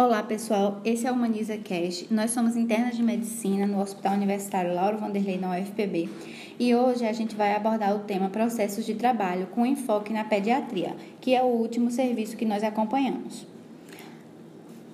[0.00, 2.06] Olá pessoal, esse é o Humaniza Cash.
[2.10, 6.08] Nós somos internas de medicina no Hospital Universitário Lauro Vanderlei na UFPB
[6.58, 10.96] e hoje a gente vai abordar o tema processos de trabalho com enfoque na pediatria,
[11.20, 13.46] que é o último serviço que nós acompanhamos.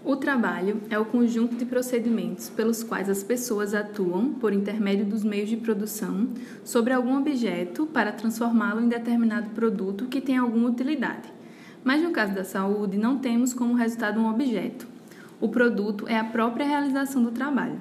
[0.05, 5.23] O trabalho é o conjunto de procedimentos pelos quais as pessoas atuam, por intermédio dos
[5.23, 6.31] meios de produção,
[6.65, 11.37] sobre algum objeto para transformá-lo em determinado produto que tem alguma utilidade.
[11.85, 14.96] Mas no caso da saúde, não temos como resultado um objeto,
[15.41, 17.81] o produto é a própria realização do trabalho.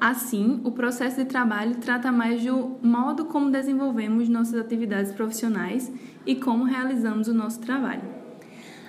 [0.00, 5.92] Assim, o processo de trabalho trata mais do modo como desenvolvemos nossas atividades profissionais
[6.26, 8.02] e como realizamos o nosso trabalho.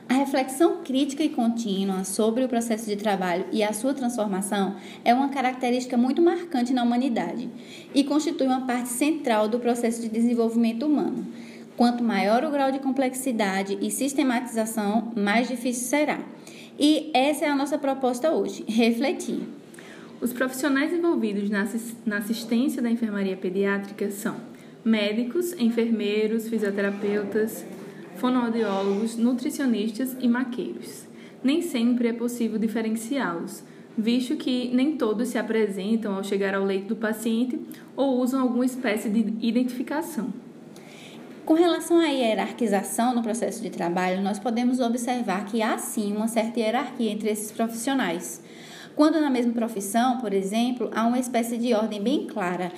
[0.09, 5.13] A reflexão crítica e contínua sobre o processo de trabalho e a sua transformação é
[5.13, 7.49] uma característica muito marcante na humanidade
[7.95, 11.25] e constitui uma parte central do processo de desenvolvimento humano.
[11.77, 16.19] Quanto maior o grau de complexidade e sistematização, mais difícil será.
[16.79, 19.41] E essa é a nossa proposta hoje: refletir.
[20.21, 24.35] Os profissionais envolvidos na assistência da enfermaria pediátrica são
[24.83, 27.65] médicos, enfermeiros, fisioterapeutas,
[28.15, 31.05] fonoaudiólogos, nutricionistas e maqueiros.
[31.43, 33.63] Nem sempre é possível diferenciá-los,
[33.97, 37.59] visto que nem todos se apresentam ao chegar ao leito do paciente
[37.95, 40.33] ou usam alguma espécie de identificação.
[41.45, 46.29] Com relação à hierarquização no processo de trabalho, nós podemos observar que há sim uma
[46.29, 48.41] certa hierarquia entre esses profissionais.
[48.95, 52.71] Quando na mesma profissão, por exemplo, há uma espécie de ordem bem clara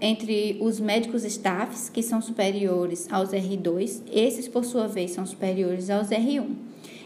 [0.00, 5.90] entre os médicos staffs, que são superiores aos R2, esses por sua vez são superiores
[5.90, 6.63] aos R1.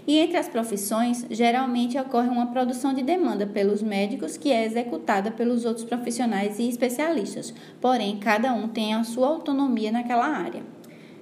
[0.08, 5.30] E entre as profissões, geralmente ocorre uma produção de demanda pelos médicos que é executada
[5.30, 7.52] pelos outros profissionais e especialistas.
[7.78, 10.62] Porém, cada um tem a sua autonomia naquela área.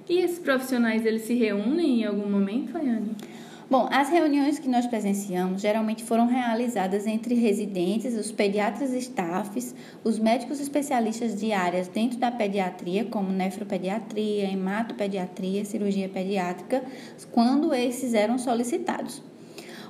[0.07, 3.11] E esses profissionais, eles se reúnem em algum momento, Ayane?
[3.69, 9.75] Bom, as reuniões que nós presenciamos geralmente foram realizadas entre residentes, os pediatras staffs,
[10.05, 16.81] os médicos especialistas de áreas dentro da pediatria, como nefropediatria, hematopediatria, cirurgia pediátrica,
[17.33, 19.21] quando esses eram solicitados.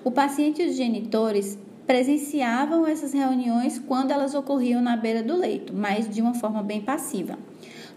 [0.04, 5.74] O paciente e os genitores presenciavam essas reuniões quando elas ocorriam na beira do leito,
[5.74, 7.40] mas de uma forma bem passiva.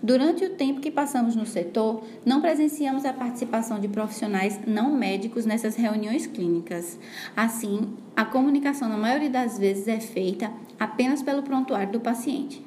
[0.03, 5.45] Durante o tempo que passamos no setor, não presenciamos a participação de profissionais não médicos
[5.45, 6.99] nessas reuniões clínicas.
[7.37, 12.65] Assim, a comunicação, na maioria das vezes, é feita apenas pelo prontuário do paciente.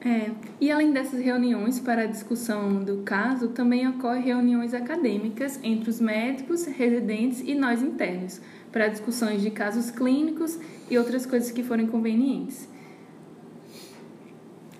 [0.00, 0.30] É,
[0.60, 6.00] e além dessas reuniões para a discussão do caso, também ocorrem reuniões acadêmicas entre os
[6.00, 8.40] médicos, residentes e nós internos,
[8.78, 10.56] para discussões de casos clínicos
[10.88, 12.68] e outras coisas que forem convenientes.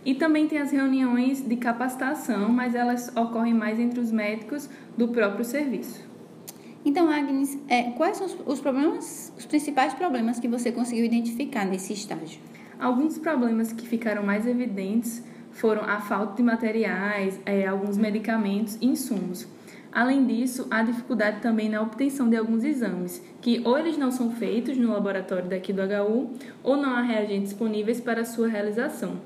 [0.04, 5.08] E também tem as reuniões de capacitação, mas elas ocorrem mais entre os médicos do
[5.08, 6.00] próprio serviço.
[6.84, 11.92] Então, Agnes, é, quais são os problemas, os principais problemas que você conseguiu identificar nesse
[11.92, 12.40] estágio?
[12.78, 18.86] Alguns problemas que ficaram mais evidentes foram a falta de materiais, é, alguns medicamentos e
[18.86, 19.48] insumos.
[19.92, 24.30] Além disso, há dificuldade também na obtenção de alguns exames, que ou eles não são
[24.30, 26.30] feitos no laboratório daqui do HU,
[26.62, 29.18] ou não há reagentes disponíveis para sua realização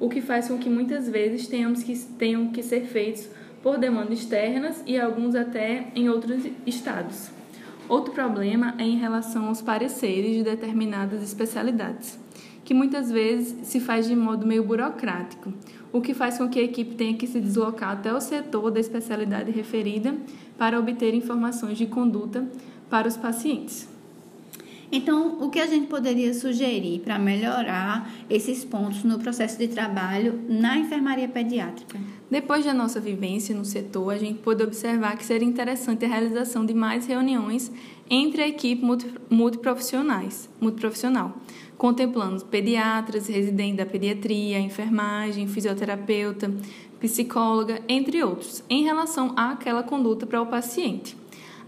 [0.00, 3.28] o que faz com que muitas vezes tenhamos que, tenham que ser feitos
[3.62, 7.30] por demandas externas e alguns até em outros estados.
[7.88, 12.18] Outro problema é em relação aos pareceres de determinadas especialidades,
[12.68, 15.54] que muitas vezes se faz de modo meio burocrático,
[15.90, 18.78] o que faz com que a equipe tenha que se deslocar até o setor da
[18.78, 20.14] especialidade referida
[20.58, 22.46] para obter informações de conduta
[22.90, 23.88] para os pacientes.
[24.90, 30.40] Então, o que a gente poderia sugerir para melhorar esses pontos no processo de trabalho
[30.48, 32.00] na enfermaria pediátrica?
[32.30, 36.64] Depois da nossa vivência no setor, a gente pôde observar que seria interessante a realização
[36.64, 37.70] de mais reuniões
[38.08, 38.82] entre a equipe
[39.30, 41.36] multiprofissionais, multiprofissional,
[41.76, 46.50] contemplando pediatras, residentes da pediatria, enfermagem, fisioterapeuta,
[46.98, 51.14] psicóloga, entre outros, em relação àquela conduta para o paciente.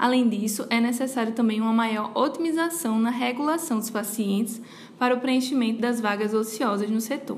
[0.00, 4.58] Além disso, é necessário também uma maior otimização na regulação dos pacientes
[4.98, 7.36] para o preenchimento das vagas ociosas no setor.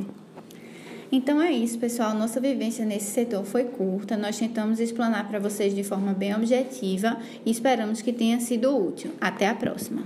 [1.11, 2.15] Então é isso, pessoal.
[2.15, 4.17] Nossa vivência nesse setor foi curta.
[4.17, 9.11] Nós tentamos explanar para vocês de forma bem objetiva e esperamos que tenha sido útil.
[9.21, 10.05] Até a próxima!